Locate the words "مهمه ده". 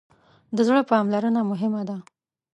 1.51-1.97